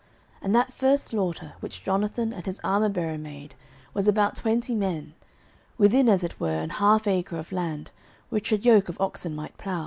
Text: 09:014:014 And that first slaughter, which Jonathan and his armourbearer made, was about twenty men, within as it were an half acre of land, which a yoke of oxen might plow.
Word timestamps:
09:014:014 0.37 0.37
And 0.47 0.55
that 0.55 0.73
first 0.73 1.05
slaughter, 1.05 1.53
which 1.59 1.83
Jonathan 1.83 2.33
and 2.33 2.47
his 2.47 2.57
armourbearer 2.63 3.19
made, 3.19 3.53
was 3.93 4.07
about 4.07 4.35
twenty 4.35 4.73
men, 4.73 5.13
within 5.77 6.09
as 6.09 6.23
it 6.23 6.39
were 6.39 6.57
an 6.59 6.71
half 6.71 7.05
acre 7.05 7.37
of 7.37 7.51
land, 7.51 7.91
which 8.29 8.51
a 8.51 8.57
yoke 8.57 8.89
of 8.89 8.99
oxen 8.99 9.35
might 9.35 9.55
plow. 9.59 9.79